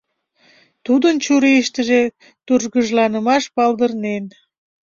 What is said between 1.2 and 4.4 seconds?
чурийыштыже тургыжланымаш палдырнен.